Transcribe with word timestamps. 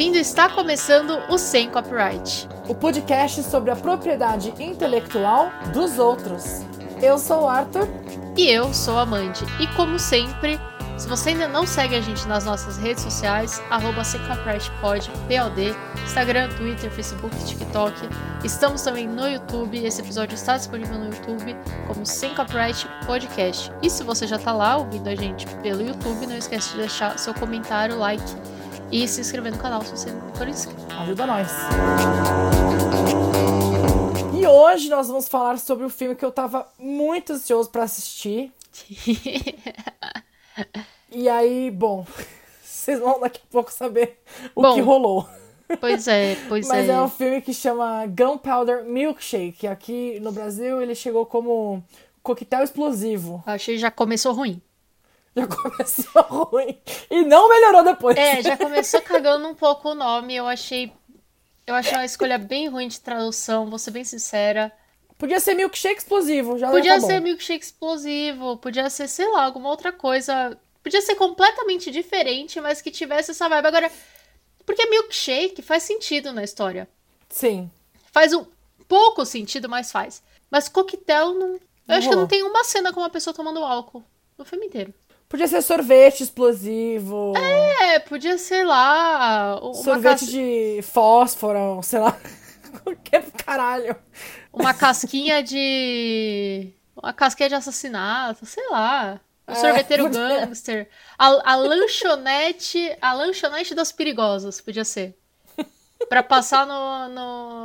bem-vindo. 0.00 0.16
Está 0.16 0.48
começando 0.48 1.20
o 1.28 1.36
Sem 1.36 1.68
Copyright. 1.68 2.48
O 2.66 2.74
podcast 2.74 3.42
sobre 3.42 3.70
a 3.70 3.76
propriedade 3.76 4.50
intelectual 4.58 5.52
dos 5.74 5.98
outros. 5.98 6.62
Eu 7.02 7.18
sou 7.18 7.42
o 7.42 7.46
Arthur. 7.46 7.86
E 8.34 8.48
eu 8.48 8.72
sou 8.72 8.98
a 8.98 9.04
Mandy. 9.04 9.44
E 9.60 9.66
como 9.76 9.98
sempre, 9.98 10.58
se 10.96 11.06
você 11.06 11.30
ainda 11.30 11.46
não 11.48 11.66
segue 11.66 11.96
a 11.96 12.00
gente 12.00 12.26
nas 12.26 12.46
nossas 12.46 12.78
redes 12.78 13.02
sociais, 13.02 13.62
arroba 13.68 14.00
pod, 14.80 15.10
POD, 15.28 15.76
Instagram, 16.02 16.48
Twitter, 16.56 16.90
Facebook, 16.90 17.36
TikTok. 17.44 17.94
Estamos 18.42 18.80
também 18.80 19.06
no 19.06 19.28
YouTube. 19.28 19.84
Esse 19.84 20.00
episódio 20.00 20.34
está 20.34 20.56
disponível 20.56 20.96
no 20.96 21.10
YouTube 21.10 21.54
como 21.86 22.06
Sem 22.06 22.34
Copyright 22.34 22.88
Podcast. 23.04 23.70
E 23.82 23.90
se 23.90 24.02
você 24.02 24.26
já 24.26 24.36
está 24.36 24.52
lá 24.54 24.78
ouvindo 24.78 25.08
a 25.08 25.14
gente 25.14 25.46
pelo 25.62 25.82
YouTube, 25.82 26.26
não 26.26 26.38
esquece 26.38 26.70
de 26.70 26.78
deixar 26.78 27.18
seu 27.18 27.34
comentário, 27.34 27.98
like 27.98 28.24
e 28.92 29.06
se 29.06 29.20
inscrever 29.20 29.52
no 29.52 29.58
canal 29.58 29.82
se 29.82 29.90
você 29.90 30.10
não 30.10 30.34
for 30.34 30.48
inscrito. 30.48 30.80
Ajuda 31.00 31.26
nós. 31.26 31.48
E 34.38 34.46
hoje 34.46 34.88
nós 34.88 35.08
vamos 35.08 35.28
falar 35.28 35.58
sobre 35.58 35.84
o 35.84 35.90
filme 35.90 36.16
que 36.16 36.24
eu 36.24 36.32
tava 36.32 36.66
muito 36.78 37.34
ansioso 37.34 37.70
para 37.70 37.84
assistir. 37.84 38.52
e 41.10 41.28
aí, 41.28 41.70
bom, 41.70 42.06
vocês 42.62 42.98
vão 42.98 43.20
daqui 43.20 43.40
a 43.42 43.52
pouco 43.52 43.72
saber 43.72 44.18
o 44.54 44.62
bom, 44.62 44.74
que 44.74 44.80
rolou. 44.80 45.28
Pois 45.80 46.08
é, 46.08 46.36
pois 46.48 46.66
Mas 46.66 46.88
é. 46.88 46.92
é 46.92 47.00
um 47.00 47.08
filme 47.08 47.40
que 47.40 47.54
chama 47.54 48.04
Gunpowder 48.06 48.84
Milkshake. 48.84 49.66
Aqui 49.66 50.18
no 50.20 50.32
Brasil 50.32 50.82
ele 50.82 50.94
chegou 50.94 51.26
como 51.26 51.82
coquetel 52.22 52.64
explosivo. 52.64 53.42
Achei 53.46 53.76
que 53.76 53.80
já 53.80 53.90
começou 53.90 54.32
ruim. 54.32 54.60
Já 55.36 55.46
começou 55.48 56.22
ruim. 56.22 56.78
E 57.10 57.22
não 57.24 57.48
melhorou 57.48 57.84
depois. 57.84 58.16
É, 58.16 58.42
já 58.42 58.56
começou 58.56 59.00
cagando 59.00 59.46
um 59.48 59.54
pouco 59.54 59.90
o 59.90 59.94
nome. 59.94 60.34
Eu 60.34 60.46
achei. 60.46 60.92
Eu 61.66 61.74
achei 61.74 61.94
uma 61.96 62.04
escolha 62.04 62.36
bem 62.36 62.68
ruim 62.68 62.88
de 62.88 63.00
tradução, 63.00 63.70
vou 63.70 63.78
ser 63.78 63.92
bem 63.92 64.02
sincera. 64.04 64.72
Podia 65.16 65.38
ser 65.38 65.54
milkshake 65.54 66.00
explosivo, 66.00 66.58
já 66.58 66.70
Podia 66.70 66.98
tá 66.98 67.06
ser 67.06 67.20
milkshake 67.20 67.62
explosivo, 67.62 68.56
podia 68.56 68.88
ser, 68.88 69.06
sei 69.06 69.28
lá, 69.28 69.44
alguma 69.44 69.68
outra 69.68 69.92
coisa. 69.92 70.58
Podia 70.82 71.02
ser 71.02 71.14
completamente 71.14 71.90
diferente, 71.90 72.58
mas 72.60 72.80
que 72.80 72.90
tivesse 72.90 73.30
essa 73.30 73.48
vibe. 73.48 73.66
Agora, 73.66 73.92
porque 74.64 74.88
milkshake 74.88 75.60
faz 75.60 75.82
sentido 75.82 76.32
na 76.32 76.42
história. 76.42 76.88
Sim. 77.28 77.70
Faz 78.10 78.32
um 78.32 78.46
pouco 78.88 79.24
sentido, 79.26 79.68
mas 79.68 79.92
faz. 79.92 80.22
Mas 80.50 80.68
coquetel 80.68 81.34
não. 81.34 81.48
Eu 81.54 81.60
não 81.86 81.96
acho 81.96 82.08
rolou. 82.08 82.10
que 82.10 82.16
não 82.16 82.26
tem 82.26 82.42
uma 82.42 82.64
cena 82.64 82.92
com 82.92 83.00
uma 83.00 83.10
pessoa 83.10 83.34
tomando 83.34 83.62
álcool 83.62 84.02
no 84.38 84.44
filme 84.44 84.66
inteiro. 84.66 84.92
Podia 85.30 85.46
ser 85.46 85.62
sorvete 85.62 86.24
explosivo. 86.24 87.32
É, 87.36 88.00
podia 88.00 88.36
ser 88.36 88.64
lá. 88.64 89.60
sorvete 89.74 90.26
de 90.26 90.82
fósforo, 90.82 91.80
sei 91.84 92.00
lá. 92.00 92.20
Qualquer 92.82 93.30
caralho. 93.30 93.96
Uma 94.52 94.74
casquinha 94.74 95.40
de. 95.40 96.72
Uma 97.00 97.12
casquinha 97.12 97.48
de 97.48 97.54
assassinato, 97.54 98.44
sei 98.44 98.68
lá. 98.70 99.20
O 99.46 99.52
é, 99.52 99.54
sorveteiro 99.54 100.06
podia... 100.06 100.46
gangster. 100.46 100.88
A, 101.16 101.52
a 101.52 101.54
lanchonete. 101.54 102.96
A 103.00 103.12
lanchonete 103.12 103.72
das 103.72 103.92
perigosas, 103.92 104.60
podia 104.60 104.84
ser. 104.84 105.16
Pra 106.08 106.24
passar 106.24 106.66
no, 106.66 107.08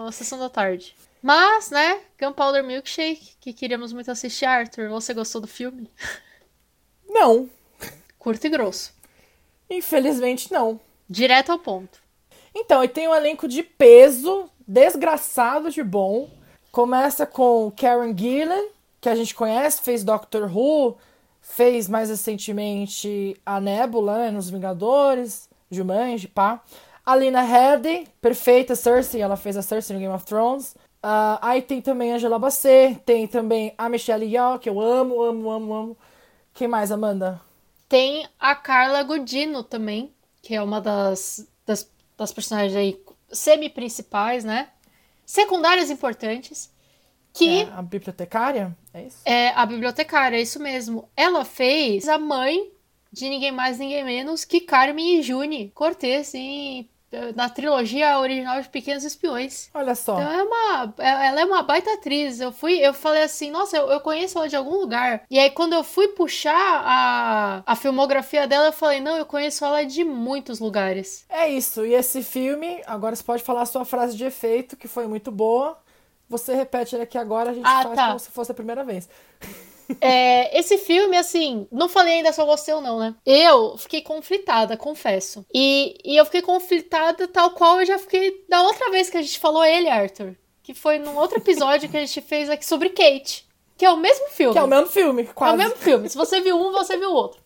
no 0.06 0.12
Sessão 0.12 0.38
da 0.38 0.50
Tarde. 0.50 0.96
Mas, 1.20 1.72
né? 1.72 2.00
Gunpowder 2.22 2.64
Milkshake, 2.64 3.38
que 3.42 3.54
queríamos 3.54 3.92
muito 3.92 4.12
assistir, 4.12 4.46
Arthur. 4.46 4.88
Você 4.90 5.16
gostou 5.16 5.42
do 5.42 5.48
filme? 5.48 5.90
Não. 7.08 7.50
Curto 8.20 8.46
e 8.46 8.50
grosso. 8.50 8.94
Infelizmente, 9.70 10.52
não. 10.52 10.80
Direto 11.10 11.52
ao 11.52 11.60
ponto. 11.60 12.00
Então, 12.54 12.84
e 12.84 12.88
tem 12.88 13.08
um 13.08 13.16
elenco 13.16 13.48
de 13.48 13.62
peso, 13.64 14.50
desgraçado 14.68 15.70
de 15.70 15.84
bom. 15.84 16.30
Começa 16.72 17.26
com 17.26 17.72
Karen 17.76 18.16
Gillan, 18.16 18.66
que 19.02 19.10
a 19.10 19.16
gente 19.16 19.36
conhece, 19.36 19.82
fez 19.82 20.04
Doctor 20.04 20.50
Who, 20.56 20.98
fez 21.42 21.88
mais 21.88 22.10
recentemente 22.10 23.36
a 23.46 23.62
Nebula, 23.62 24.18
né, 24.18 24.32
nos 24.32 24.50
Vingadores, 24.50 25.48
Jumanji, 25.70 26.28
pá. 26.28 26.62
A 27.06 27.16
Lina 27.16 27.42
Headey, 27.42 28.08
perfeita 28.20 28.76
Cersei, 28.76 29.22
ela 29.22 29.36
fez 29.36 29.56
a 29.56 29.62
Cersei 29.62 29.96
no 29.96 30.02
Game 30.02 30.14
of 30.14 30.26
Thrones. 30.26 30.76
Uh, 31.04 31.38
aí 31.40 31.62
tem 31.62 31.82
também 31.82 32.12
a 32.12 32.16
Angela 32.16 32.40
Bassett, 32.40 33.00
tem 33.06 33.28
também 33.28 33.76
a 33.78 33.88
Michelle 33.88 34.26
Yeoh, 34.26 34.58
que 34.58 34.68
eu 34.68 34.82
amo, 34.82 35.22
amo, 35.22 35.52
amo, 35.52 35.74
amo. 35.74 35.98
Quem 36.56 36.70
mais, 36.70 36.90
Amanda? 36.90 37.42
Tem 37.90 38.26
a 38.40 38.56
Carla 38.56 39.04
Godino 39.04 39.62
também, 39.62 40.14
que 40.42 40.56
é 40.56 40.64
uma 40.64 40.80
das, 40.80 41.46
das, 41.66 41.92
das 42.18 42.32
personagens 42.32 42.74
aí 42.74 42.98
semi-principais, 43.30 44.46
né? 44.46 44.70
Secundárias 45.26 45.90
importantes. 45.90 46.74
Que 47.34 47.64
é 47.64 47.70
a 47.74 47.82
bibliotecária? 47.82 48.76
É 48.94 49.04
isso? 49.04 49.18
É 49.26 49.50
a 49.50 49.66
bibliotecária, 49.66 50.38
é 50.38 50.42
isso 50.42 50.58
mesmo. 50.58 51.10
Ela 51.18 51.44
fez 51.44 52.08
a 52.08 52.18
mãe 52.18 52.72
de 53.12 53.28
ninguém 53.28 53.52
mais, 53.52 53.78
ninguém 53.78 54.06
menos 54.06 54.46
que 54.46 54.62
Carmen 54.62 55.20
e 55.20 55.22
June 55.22 55.70
Cortez 55.76 56.34
em 56.34 56.90
na 57.36 57.50
trilogia 57.50 58.20
original 58.20 58.62
de 58.62 58.70
Pequenos 58.70 59.04
Espiões. 59.04 59.70
Olha 59.74 59.96
só. 59.96 60.20
Então 60.20 60.32
é 60.32 60.44
uma, 60.44 60.94
é, 60.98 61.28
ela 61.28 61.42
é 61.42 61.46
uma 61.46 61.64
baita 61.64 61.94
atriz. 61.94 62.40
Eu 62.40 62.52
fui, 62.52 62.74
eu 62.80 62.94
falei 62.94 63.24
assim, 63.24 63.52
nossa, 63.52 63.78
eu, 63.78 63.90
eu 63.90 64.00
conheço 64.00 64.38
ela 64.38 64.48
de 64.48 64.56
algum 64.56 64.76
lugar. 64.78 65.24
E 65.30 65.40
aí 65.40 65.50
quando 65.50 65.74
eu 65.74 65.84
fui 65.84 66.10
puxar 66.10 66.54
a, 66.56 67.64
a 67.66 67.76
filmografia 67.76 68.48
dela, 68.48 68.68
eu 68.68 68.74
falei, 68.74 69.00
não, 69.00 69.18
eu 69.18 69.26
conheço 69.26 69.64
ela 69.66 69.84
de 69.84 70.04
muitos 70.04 70.60
lugares. 70.60 71.26
É 71.30 71.48
isso. 71.48 71.86
E 71.86 71.94
esse 71.94 72.24
filme, 72.24 72.82
agora 72.86 73.16
você 73.16 73.24
pode 73.24 73.44
falar 73.44 73.62
a 73.62 73.66
sua 73.66 73.86
frase 73.86 74.16
de 74.16 74.26
efeito, 74.26 74.76
que 74.76 74.88
foi 74.88 75.08
muito 75.08 75.32
boa. 75.32 75.78
Você 76.28 76.56
repete 76.56 76.96
ele 76.96 77.04
aqui 77.04 77.18
agora, 77.18 77.52
a 77.52 77.54
gente 77.54 77.66
ah, 77.66 77.84
faz 77.84 77.96
tá. 77.96 78.08
como 78.08 78.20
se 78.20 78.32
fosse 78.32 78.52
a 78.52 78.56
primeira 78.56 78.84
vez. 78.84 79.08
É, 80.02 80.58
esse 80.58 80.78
filme, 80.78 81.18
assim, 81.18 81.68
não 81.72 81.88
falei 81.88 82.16
ainda 82.16 82.32
se 82.32 82.42
eu 82.42 82.46
gostei 82.46 82.74
ou 82.74 82.82
não, 82.82 83.00
né? 83.00 83.16
Eu 83.26 83.78
fiquei 83.78 84.02
conflitada, 84.02 84.78
confesso. 84.78 85.46
E, 85.54 85.98
e 86.04 86.18
eu 86.18 86.26
fiquei 86.26 86.42
conflitada 86.42 87.28
tal 87.28 87.52
qual 87.52 87.80
eu 87.80 87.86
já 87.86 88.00
fiquei 88.00 88.44
da 88.50 88.62
outra 88.64 88.90
vez 88.92 89.10
que 89.10 89.18
a 89.18 89.22
gente 89.22 89.40
falou 89.40 89.64
ele, 89.64 89.90
Arthur. 89.90 90.36
Que 90.64 90.74
foi 90.74 90.98
num 90.98 91.18
outro 91.18 91.38
episódio 91.38 91.90
que 91.90 91.98
a 91.98 92.00
gente 92.00 92.22
fez 92.22 92.50
aqui 92.50 92.66
sobre 92.66 92.90
Kate. 92.90 93.46
Que 93.78 93.86
é 93.86 93.92
o 93.92 93.98
mesmo 93.98 94.28
filme. 94.30 94.54
Que 94.54 94.60
é 94.60 94.64
o 94.64 94.68
mesmo 94.68 94.88
filme, 94.88 95.26
quase. 95.26 95.52
É 95.52 95.56
o 95.56 95.58
mesmo 95.58 95.76
filme. 95.78 96.10
Se 96.10 96.18
você 96.18 96.42
viu 96.42 96.58
um, 96.58 96.72
você 96.72 96.98
viu 96.98 97.12
o 97.12 97.16
outro. 97.16 97.46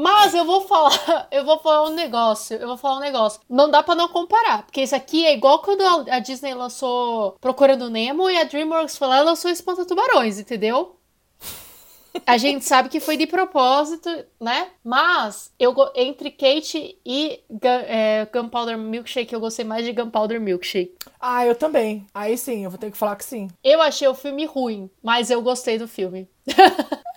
Mas 0.00 0.32
eu 0.32 0.44
vou 0.44 0.60
falar, 0.60 1.26
eu 1.28 1.44
vou 1.44 1.58
falar 1.58 1.88
um 1.88 1.92
negócio, 1.92 2.56
eu 2.56 2.68
vou 2.68 2.76
falar 2.76 2.98
um 2.98 3.00
negócio. 3.00 3.40
Não 3.50 3.68
dá 3.68 3.82
para 3.82 3.96
não 3.96 4.06
comparar, 4.06 4.62
porque 4.62 4.80
esse 4.80 4.94
aqui 4.94 5.26
é 5.26 5.34
igual 5.34 5.58
quando 5.58 5.82
a 6.08 6.20
Disney 6.20 6.54
lançou 6.54 7.32
Procurando 7.40 7.90
Nemo 7.90 8.30
e 8.30 8.38
a 8.38 8.44
DreamWorks 8.44 8.96
foi 8.96 9.08
lá 9.08 9.18
e 9.18 9.24
lançou 9.24 9.50
Espanta 9.50 9.84
Tubarões, 9.84 10.38
entendeu? 10.38 10.97
A 12.26 12.36
gente 12.38 12.64
sabe 12.64 12.88
que 12.88 13.00
foi 13.00 13.16
de 13.16 13.26
propósito, 13.26 14.08
né? 14.40 14.68
Mas 14.84 15.52
eu 15.58 15.74
entre 15.94 16.30
Kate 16.30 16.98
e 17.04 17.40
é, 17.62 18.26
Gunpowder 18.32 18.78
Milkshake, 18.78 19.32
eu 19.32 19.40
gostei 19.40 19.64
mais 19.64 19.84
de 19.84 19.92
Gunpowder 19.92 20.40
Milkshake. 20.40 20.94
Ah, 21.20 21.46
eu 21.46 21.54
também. 21.54 22.06
Aí 22.14 22.36
sim, 22.36 22.64
eu 22.64 22.70
vou 22.70 22.78
ter 22.78 22.90
que 22.90 22.96
falar 22.96 23.16
que 23.16 23.24
sim. 23.24 23.48
Eu 23.62 23.80
achei 23.80 24.06
o 24.06 24.14
filme 24.14 24.44
ruim, 24.44 24.90
mas 25.02 25.30
eu 25.30 25.42
gostei 25.42 25.78
do 25.78 25.88
filme. 25.88 26.28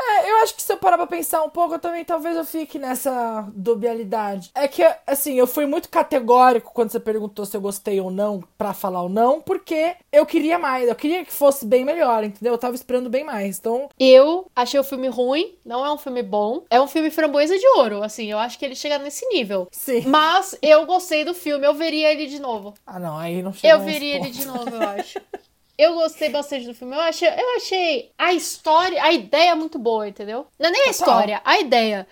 É, 0.04 0.32
eu 0.32 0.38
acho 0.38 0.56
que 0.56 0.62
se 0.62 0.74
eu 0.74 0.78
parar 0.78 0.98
pra 0.98 1.08
pensar 1.08 1.44
um 1.44 1.50
pouco, 1.50 1.76
eu 1.76 1.80
também 1.80 2.04
talvez 2.04 2.36
eu 2.36 2.44
fique 2.44 2.80
nessa 2.80 3.48
dubialidade. 3.54 4.52
É 4.54 4.68
que, 4.68 4.84
assim, 5.06 5.36
eu 5.36 5.46
fui 5.46 5.66
muito 5.66 5.90
categórico 5.90 6.74
quando 6.74 6.92
você 6.92 7.00
perguntou 7.00 7.46
se 7.46 7.56
eu 7.56 7.62
gostei 7.62 8.02
ou 8.02 8.10
não, 8.10 8.44
pra 8.58 8.74
falar 8.74 9.04
ou 9.04 9.10
não, 9.10 9.40
porque 9.40 9.96
eu 10.12 10.26
queria 10.26 10.58
mais, 10.58 10.88
eu 10.88 10.96
queria 10.96 11.24
que 11.24 11.32
fosse 11.32 11.66
bem 11.66 11.86
melhor, 11.86 12.24
entendeu? 12.24 12.54
Eu 12.54 12.58
tava 12.58 12.76
esperando 12.76 13.10
bem 13.10 13.24
mais, 13.24 13.60
então... 13.60 13.90
Eu 14.00 14.48
achei 14.56 14.80
o 14.80 14.84
filme 14.84 15.08
ruim, 15.08 15.56
não 15.64 15.86
é 15.86 15.94
um 15.94 15.98
filme 15.98 16.24
bom, 16.24 16.64
é 16.70 16.82
um 16.82 16.88
filme 16.88 17.12
framboesa 17.12 17.58
de 17.58 17.68
ouro, 17.78 18.04
assim, 18.04 18.32
eu 18.32 18.40
acho 18.40 18.58
que 18.58 18.66
ele 18.66 18.76
chega 18.76 18.98
nesse 18.98 19.26
nível. 19.28 19.68
Sim. 19.72 20.04
Mas 20.08 20.58
eu 20.62 20.86
gostei 20.86 21.24
do 21.24 21.34
filme, 21.34 21.66
eu 21.66 21.74
veria 21.74 22.12
ele 22.12 22.26
de 22.26 22.40
novo. 22.40 22.74
Ah, 22.86 23.00
não, 23.00 23.18
aí 23.18 23.42
não 23.42 23.54
chega 23.54 23.74
Eu 23.74 23.80
veria 23.82 24.16
ele 24.16 24.32
de 24.32 24.46
novo, 24.46 24.70
eu 24.70 24.90
acho. 24.90 25.20
Eu 25.82 25.96
gostei 25.96 26.30
bastante 26.30 26.68
do 26.68 26.76
filme. 26.76 26.96
Eu 26.96 27.02
achei, 27.02 27.28
eu 27.28 27.56
achei 27.56 28.12
a 28.16 28.32
história, 28.34 29.02
a 29.04 29.12
ideia 29.12 29.56
muito 29.56 29.80
boa, 29.80 30.08
entendeu? 30.08 30.46
Não 30.60 30.70
é 30.70 30.72
nem 30.72 30.84
a 30.84 30.92
história, 30.92 31.42
a 31.44 31.60
ideia. 31.60 32.08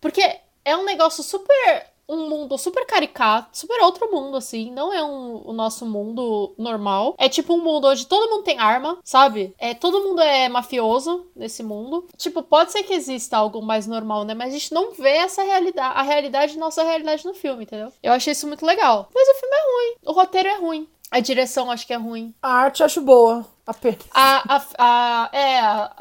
Porque 0.00 0.22
é 0.64 0.74
um 0.74 0.86
negócio 0.86 1.22
super. 1.22 1.90
Um 2.08 2.28
mundo 2.28 2.58
super 2.58 2.84
caricato, 2.86 3.56
super 3.56 3.80
outro 3.82 4.10
mundo, 4.10 4.36
assim. 4.36 4.72
Não 4.72 4.92
é 4.92 5.04
um, 5.04 5.42
o 5.44 5.52
nosso 5.52 5.86
mundo 5.86 6.54
normal. 6.58 7.14
É 7.18 7.28
tipo 7.28 7.54
um 7.54 7.62
mundo 7.62 7.86
onde 7.86 8.04
todo 8.04 8.28
mundo 8.28 8.42
tem 8.42 8.58
arma, 8.58 8.98
sabe? 9.04 9.54
É, 9.58 9.74
todo 9.74 10.02
mundo 10.02 10.20
é 10.20 10.48
mafioso 10.48 11.24
nesse 11.36 11.62
mundo. 11.62 12.08
Tipo, 12.16 12.42
pode 12.42 12.72
ser 12.72 12.82
que 12.82 12.94
exista 12.94 13.36
algo 13.36 13.62
mais 13.62 13.86
normal, 13.86 14.24
né? 14.24 14.34
Mas 14.34 14.48
a 14.48 14.58
gente 14.58 14.74
não 14.74 14.90
vê 14.90 15.18
essa 15.18 15.44
realidade, 15.44 15.94
a 15.96 16.02
realidade, 16.02 16.58
nossa 16.58 16.82
realidade 16.82 17.24
no 17.24 17.34
filme, 17.34 17.62
entendeu? 17.62 17.92
Eu 18.02 18.12
achei 18.12 18.32
isso 18.32 18.48
muito 18.48 18.66
legal. 18.66 19.08
Mas 19.14 19.28
o 19.28 19.34
filme 19.38 19.54
é 19.54 19.62
ruim. 19.62 19.96
O 20.06 20.12
roteiro 20.12 20.48
é 20.48 20.56
ruim. 20.56 20.88
A 21.10 21.20
direção 21.20 21.70
acho 21.70 21.86
que 21.86 21.92
é 21.92 21.96
ruim. 21.96 22.32
A 22.40 22.52
arte 22.52 22.82
acho 22.82 23.00
boa. 23.00 23.44
Apenas. 23.66 23.98
A, 24.12 24.56
a, 24.56 24.62
a, 24.78 25.30
é, 25.32 25.60
a, 25.60 25.92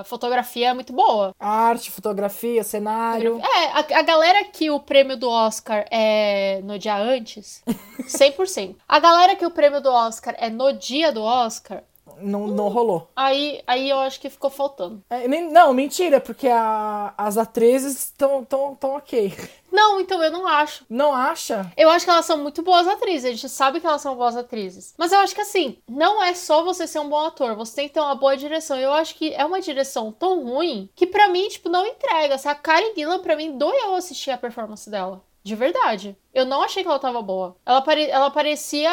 a 0.00 0.04
fotografia 0.04 0.68
é 0.68 0.74
muito 0.74 0.92
boa. 0.92 1.34
A 1.40 1.48
arte, 1.48 1.90
fotografia, 1.90 2.62
cenário. 2.62 3.40
É, 3.40 3.66
a, 3.94 4.00
a 4.00 4.02
galera 4.02 4.44
que 4.44 4.70
o 4.70 4.78
prêmio 4.78 5.16
do 5.16 5.28
Oscar 5.28 5.86
é 5.90 6.60
no 6.64 6.78
dia 6.78 6.96
antes, 6.96 7.62
100%. 8.04 8.76
A 8.86 8.98
galera 8.98 9.36
que 9.36 9.46
o 9.46 9.50
prêmio 9.50 9.80
do 9.80 9.90
Oscar 9.90 10.34
é 10.38 10.50
no 10.50 10.72
dia 10.72 11.10
do 11.10 11.22
Oscar, 11.22 11.82
Não, 12.20 12.46
não 12.46 12.68
rolou. 12.68 13.08
aí, 13.14 13.62
aí 13.66 13.88
eu 13.88 13.98
acho 13.98 14.20
que 14.20 14.30
ficou 14.30 14.50
faltando. 14.50 15.02
É, 15.10 15.26
nem- 15.28 15.50
não, 15.50 15.72
mentira, 15.72 16.20
porque 16.20 16.48
a- 16.48 17.12
as 17.16 17.36
atrizes 17.38 17.94
estão 18.04 18.44
tão, 18.44 18.74
tão 18.74 18.96
ok. 18.96 19.32
Não, 19.70 20.00
então 20.00 20.22
eu 20.22 20.30
não 20.30 20.46
acho. 20.46 20.84
Não 20.88 21.12
acha? 21.12 21.70
Eu 21.76 21.90
acho 21.90 22.04
que 22.04 22.10
elas 22.10 22.24
são 22.24 22.38
muito 22.38 22.62
boas 22.62 22.88
atrizes, 22.88 23.26
a 23.26 23.30
gente 23.32 23.48
sabe 23.48 23.80
que 23.80 23.86
elas 23.86 24.00
são 24.00 24.16
boas 24.16 24.36
atrizes. 24.36 24.94
Mas 24.96 25.12
eu 25.12 25.18
acho 25.20 25.34
que 25.34 25.40
assim, 25.42 25.76
não 25.86 26.22
é 26.22 26.32
só 26.34 26.64
você 26.64 26.86
ser 26.86 26.98
um 27.00 27.08
bom 27.08 27.26
ator, 27.26 27.54
você 27.54 27.76
tem 27.76 27.88
que 27.88 27.94
ter 27.94 28.00
uma 28.00 28.14
boa 28.14 28.36
direção. 28.36 28.78
Eu 28.78 28.92
acho 28.94 29.14
que 29.14 29.32
é 29.34 29.44
uma 29.44 29.60
direção 29.60 30.10
tão 30.10 30.42
ruim 30.42 30.88
que 30.96 31.06
pra 31.06 31.28
mim, 31.28 31.48
tipo, 31.48 31.68
não 31.68 31.86
entrega. 31.86 32.36
A 32.48 32.54
Karen 32.54 32.94
Gillan, 32.94 33.18
pra 33.20 33.36
mim, 33.36 33.58
doeu 33.58 33.94
assistir 33.94 34.30
a 34.30 34.38
performance 34.38 34.88
dela. 34.88 35.22
De 35.48 35.54
verdade. 35.54 36.14
Eu 36.34 36.44
não 36.44 36.62
achei 36.62 36.82
que 36.82 36.88
ela 36.90 36.98
tava 36.98 37.22
boa. 37.22 37.56
Ela, 37.64 37.80
pare... 37.80 38.04
ela 38.10 38.30
parecia, 38.30 38.90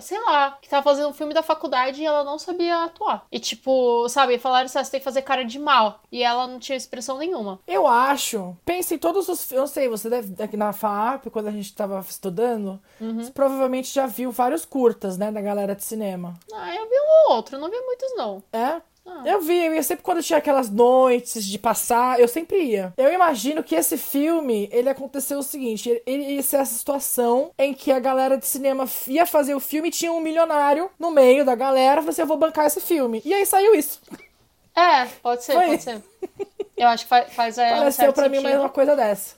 sei 0.00 0.20
lá, 0.20 0.56
que 0.62 0.68
tava 0.68 0.84
fazendo 0.84 1.08
um 1.08 1.12
filme 1.12 1.34
da 1.34 1.42
faculdade 1.42 2.00
e 2.00 2.06
ela 2.06 2.22
não 2.22 2.38
sabia 2.38 2.84
atuar. 2.84 3.26
E 3.32 3.40
tipo, 3.40 4.08
sabe, 4.08 4.38
falaram 4.38 4.66
assim, 4.66 4.78
ah, 4.78 4.84
você 4.84 4.92
tem 4.92 5.00
que 5.00 5.04
fazer 5.04 5.22
cara 5.22 5.44
de 5.44 5.58
mal. 5.58 6.00
E 6.12 6.22
ela 6.22 6.46
não 6.46 6.60
tinha 6.60 6.76
expressão 6.76 7.18
nenhuma. 7.18 7.58
Eu 7.66 7.88
acho. 7.88 8.56
Pense 8.64 8.94
em 8.94 8.98
todos 8.98 9.28
os. 9.28 9.50
Eu 9.50 9.66
sei, 9.66 9.88
você 9.88 10.08
deve. 10.08 10.40
Aqui 10.40 10.56
na 10.56 10.72
FAP, 10.72 11.26
quando 11.30 11.48
a 11.48 11.52
gente 11.52 11.74
tava 11.74 11.98
estudando, 11.98 12.80
você 13.00 13.32
provavelmente 13.32 13.92
já 13.92 14.06
viu 14.06 14.30
vários 14.30 14.64
curtas, 14.64 15.18
né? 15.18 15.32
Da 15.32 15.40
galera 15.40 15.74
de 15.74 15.82
cinema. 15.82 16.38
Ah, 16.54 16.76
eu 16.76 16.88
vi 16.88 16.94
um 16.94 17.28
ou 17.28 17.36
outro, 17.36 17.58
não 17.58 17.68
vi 17.68 17.80
muitos 17.80 18.16
não. 18.16 18.40
É? 18.52 18.80
Ah. 19.04 19.22
Eu 19.26 19.40
vi, 19.40 19.58
eu 19.66 19.74
ia 19.74 19.82
sempre 19.82 20.04
quando 20.04 20.22
tinha 20.22 20.38
aquelas 20.38 20.70
noites 20.70 21.44
de 21.44 21.58
passar, 21.58 22.20
eu 22.20 22.28
sempre 22.28 22.62
ia. 22.62 22.92
Eu 22.96 23.12
imagino 23.12 23.62
que 23.62 23.74
esse 23.74 23.96
filme, 23.96 24.68
ele 24.72 24.88
aconteceu 24.88 25.38
o 25.38 25.42
seguinte, 25.42 25.88
ele- 25.90 26.02
ele 26.06 26.22
ia 26.34 26.42
ser 26.42 26.58
essa 26.58 26.74
situação 26.74 27.50
em 27.58 27.74
que 27.74 27.90
a 27.90 27.98
galera 27.98 28.36
de 28.38 28.46
cinema 28.46 28.88
ia 29.08 29.26
fazer 29.26 29.54
o 29.54 29.60
filme 29.60 29.88
e 29.88 29.92
tinha 29.92 30.12
um 30.12 30.20
milionário 30.20 30.88
no 30.98 31.10
meio 31.10 31.44
da 31.44 31.54
galera, 31.56 32.00
falou 32.00 32.10
assim, 32.10 32.22
eu 32.22 32.26
vou 32.28 32.36
bancar 32.36 32.66
esse 32.66 32.80
filme. 32.80 33.20
E 33.24 33.34
aí 33.34 33.44
saiu 33.44 33.74
isso. 33.74 34.00
É, 34.74 35.04
pode 35.20 35.42
ser, 35.44 35.52
Foi. 35.54 35.66
pode 35.66 35.82
ser. 35.82 36.02
Eu 36.76 36.88
acho 36.88 37.04
que 37.04 37.08
faz, 37.10 37.32
faz 37.34 37.58
é, 37.58 37.74
um 37.74 37.78
Pareceu 37.78 37.92
certo 38.04 38.14
pra 38.14 38.28
mim 38.28 38.36
sentido. 38.36 38.50
mais 38.50 38.60
uma 38.60 38.68
coisa 38.70 38.96
dessa. 38.96 39.36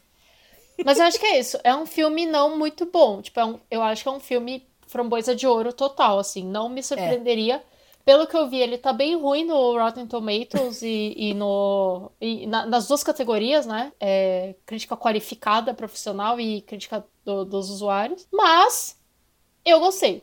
Mas 0.84 0.99
eu 0.99 1.05
acho 1.06 1.19
que 1.19 1.26
é 1.26 1.38
isso. 1.38 1.58
É 1.64 1.75
um 1.75 1.87
filme 1.87 2.26
não 2.26 2.56
muito 2.58 2.84
bom. 2.87 3.22
Tipo, 3.22 3.40
é 3.40 3.44
um- 3.44 3.60
eu 3.70 3.82
acho 3.82 4.02
que 4.02 4.08
é 4.08 4.12
um 4.12 4.20
filme 4.20 4.67
framboesa 4.87 5.34
de 5.34 5.46
ouro 5.46 5.72
total, 5.72 6.19
assim. 6.19 6.44
Não 6.44 6.69
me 6.69 6.82
surpreenderia. 6.82 7.62
Pelo 8.05 8.27
que 8.27 8.37
eu 8.37 8.49
vi, 8.49 8.59
ele 8.59 8.77
tá 8.77 8.93
bem 8.93 9.17
ruim 9.17 9.45
no 9.45 9.79
Rotten 9.79 10.06
Tomatoes 10.06 10.83
e, 10.83 11.15
e 11.17 11.35
no. 11.35 12.11
e 12.21 12.47
na- 12.47 12.67
nas 12.67 12.87
duas 12.87 13.03
categorias, 13.03 13.65
né? 13.65 13.93
É, 13.99 14.55
crítica 14.67 14.97
qualificada, 14.97 15.73
profissional 15.73 16.39
e 16.39 16.61
crítica 16.62 17.05
do- 17.25 17.45
dos 17.47 17.71
usuários. 17.71 18.27
Mas 18.33 19.01
eu 19.65 19.81
gostei. 19.81 20.23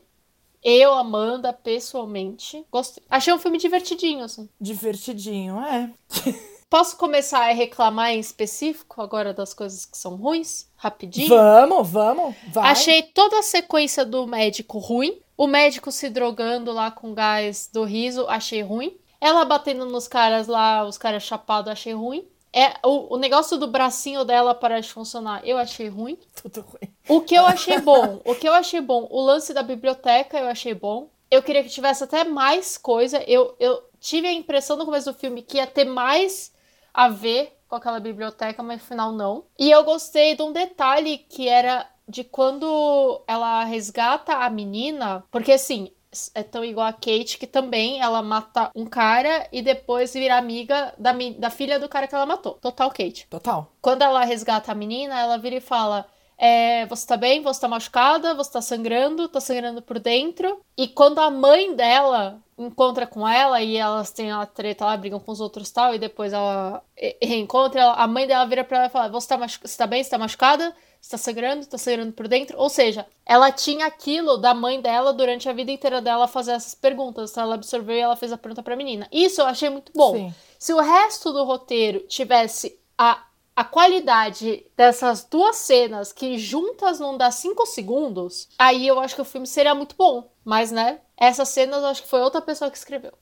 Eu, 0.63 0.93
Amanda, 0.93 1.51
pessoalmente, 1.51 2.63
gostei. 2.71 3.03
Achei 3.09 3.33
um 3.33 3.39
filme 3.39 3.57
divertidinho, 3.57 4.23
assim. 4.23 4.47
Divertidinho, 4.59 5.59
é. 5.59 5.91
Posso 6.71 6.95
começar 6.95 7.49
a 7.49 7.51
reclamar 7.51 8.11
em 8.11 8.19
específico 8.21 9.01
agora 9.01 9.33
das 9.33 9.53
coisas 9.53 9.85
que 9.85 9.97
são 9.97 10.15
ruins? 10.15 10.69
Rapidinho? 10.77 11.27
Vamos, 11.27 11.89
vamos, 11.89 12.33
vai. 12.47 12.71
Achei 12.71 13.03
toda 13.03 13.39
a 13.39 13.43
sequência 13.43 14.05
do 14.05 14.25
médico 14.25 14.79
ruim. 14.79 15.19
O 15.35 15.47
médico 15.47 15.91
se 15.91 16.09
drogando 16.09 16.71
lá 16.71 16.89
com 16.89 17.13
gás 17.13 17.69
do 17.73 17.83
riso, 17.83 18.25
achei 18.29 18.61
ruim. 18.61 18.97
Ela 19.19 19.43
batendo 19.43 19.85
nos 19.85 20.07
caras 20.07 20.47
lá, 20.47 20.85
os 20.85 20.97
caras 20.97 21.23
chapados, 21.23 21.69
achei 21.69 21.91
ruim. 21.91 22.25
É, 22.53 22.75
o, 22.85 23.15
o 23.15 23.17
negócio 23.17 23.57
do 23.57 23.67
bracinho 23.67 24.23
dela 24.23 24.55
parar 24.55 24.79
de 24.79 24.93
funcionar, 24.93 25.45
eu 25.45 25.57
achei 25.57 25.89
ruim. 25.89 26.17
Tudo 26.41 26.61
ruim. 26.61 26.89
O 27.09 27.19
que 27.19 27.35
eu 27.35 27.45
achei 27.45 27.79
bom, 27.81 28.21
o 28.23 28.33
que 28.33 28.47
eu 28.47 28.53
achei 28.53 28.79
bom, 28.79 29.09
o 29.11 29.19
lance 29.19 29.53
da 29.53 29.61
biblioteca 29.61 30.39
eu 30.39 30.47
achei 30.47 30.73
bom. 30.73 31.09
Eu 31.29 31.43
queria 31.43 31.63
que 31.63 31.69
tivesse 31.69 32.05
até 32.05 32.23
mais 32.23 32.77
coisa. 32.77 33.21
Eu, 33.27 33.57
eu 33.59 33.83
tive 33.99 34.25
a 34.25 34.33
impressão 34.33 34.77
no 34.77 34.85
começo 34.85 35.11
do 35.11 35.19
filme 35.19 35.41
que 35.41 35.57
ia 35.57 35.67
ter 35.67 35.83
mais 35.83 36.53
a 36.93 37.07
ver 37.07 37.57
com 37.67 37.75
aquela 37.75 37.99
biblioteca, 37.99 38.61
mas 38.61 38.81
no 38.81 38.87
final 38.87 39.11
não. 39.11 39.45
E 39.57 39.71
eu 39.71 39.83
gostei 39.83 40.35
de 40.35 40.41
um 40.41 40.51
detalhe 40.51 41.17
que 41.17 41.47
era 41.47 41.87
de 42.07 42.23
quando 42.23 43.23
ela 43.27 43.63
resgata 43.63 44.33
a 44.33 44.49
menina, 44.49 45.23
porque 45.31 45.53
assim, 45.53 45.91
é 46.35 46.43
tão 46.43 46.63
igual 46.63 46.87
a 46.87 46.93
Kate 46.93 47.37
que 47.37 47.47
também 47.47 48.01
ela 48.01 48.21
mata 48.21 48.69
um 48.75 48.85
cara 48.85 49.47
e 49.51 49.61
depois 49.61 50.13
vira 50.13 50.37
amiga 50.37 50.93
da, 50.97 51.13
da 51.37 51.49
filha 51.49 51.79
do 51.79 51.87
cara 51.87 52.07
que 52.07 52.13
ela 52.15 52.25
matou. 52.25 52.53
Total 52.55 52.89
Kate. 52.89 53.27
Total. 53.29 53.71
Quando 53.81 54.01
ela 54.01 54.25
resgata 54.25 54.71
a 54.71 54.75
menina, 54.75 55.17
ela 55.17 55.37
vira 55.37 55.55
e 55.55 55.61
fala: 55.61 56.05
é, 56.41 56.85
Você 56.87 57.05
tá 57.05 57.15
bem? 57.15 57.41
Você 57.43 57.61
tá 57.61 57.67
machucada? 57.67 58.33
Você 58.33 58.51
tá 58.51 58.61
sangrando? 58.61 59.27
Tá 59.29 59.39
sangrando 59.39 59.81
por 59.81 59.99
dentro? 59.99 60.59
E 60.75 60.87
quando 60.87 61.19
a 61.19 61.29
mãe 61.29 61.75
dela 61.75 62.39
encontra 62.57 63.05
com 63.07 63.27
ela 63.27 63.61
e 63.61 63.77
elas 63.77 64.11
têm 64.11 64.31
a 64.31 64.45
treta 64.45 64.85
lá, 64.85 64.97
brigam 64.97 65.19
com 65.19 65.31
os 65.31 65.39
outros 65.39 65.69
e 65.69 65.73
tal, 65.73 65.95
e 65.95 65.99
depois 65.99 66.33
ela 66.33 66.83
reencontra, 67.21 67.81
ela- 67.81 67.93
a 67.93 68.07
mãe 68.07 68.27
dela 68.27 68.45
vira 68.45 68.63
pra 68.63 68.77
ela 68.79 68.87
e 68.87 68.89
fala: 68.89 69.09
Você 69.09 69.27
tá, 69.27 69.37
machu- 69.37 69.59
você 69.63 69.77
tá 69.77 69.85
bem? 69.87 70.03
Você 70.03 70.09
tá 70.09 70.17
machucada? 70.17 70.75
Você 70.99 71.11
tá 71.11 71.17
sangrando? 71.17 71.65
Tá 71.65 71.77
sangrando 71.79 72.11
por 72.13 72.27
dentro? 72.27 72.57
Ou 72.59 72.69
seja, 72.69 73.07
ela 73.25 73.51
tinha 73.51 73.87
aquilo 73.87 74.37
da 74.37 74.53
mãe 74.53 74.79
dela 74.79 75.11
durante 75.11 75.49
a 75.49 75.53
vida 75.53 75.71
inteira 75.71 75.99
dela 75.99 76.27
fazer 76.27 76.51
essas 76.51 76.75
perguntas. 76.75 77.31
Então 77.31 77.43
ela 77.43 77.55
absorveu 77.55 77.95
e 77.95 77.99
ela 77.99 78.15
fez 78.15 78.31
a 78.31 78.37
pergunta 78.37 78.61
pra 78.61 78.75
menina. 78.75 79.07
Isso 79.11 79.41
eu 79.41 79.45
achei 79.47 79.69
muito 79.69 79.91
bom. 79.95 80.13
Sim. 80.15 80.33
Se 80.59 80.71
o 80.73 80.79
resto 80.79 81.33
do 81.33 81.43
roteiro 81.43 82.01
tivesse 82.01 82.77
a, 82.95 83.23
a 83.55 83.63
qualidade 83.63 84.65
dessas 84.75 85.23
duas 85.23 85.57
cenas 85.57 86.11
que 86.11 86.37
juntas 86.37 86.99
não 86.99 87.17
dá 87.17 87.29
cinco 87.31 87.65
segundos, 87.65 88.47
aí 88.57 88.87
eu 88.87 88.99
acho 88.99 89.15
que 89.15 89.21
o 89.21 89.25
filme 89.25 89.45
seria 89.47 89.75
muito 89.75 89.95
bom. 89.95 90.29
Mas, 90.43 90.71
né, 90.71 90.99
essas 91.17 91.49
cenas 91.49 91.81
eu 91.81 91.87
acho 91.87 92.03
que 92.03 92.09
foi 92.09 92.21
outra 92.21 92.41
pessoa 92.41 92.71
que 92.71 92.77
escreveu. 92.77 93.13